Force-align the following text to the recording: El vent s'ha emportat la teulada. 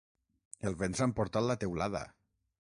El 0.69 0.77
vent 0.79 0.97
s'ha 1.01 1.07
emportat 1.11 1.47
la 1.51 1.59
teulada. 1.65 2.05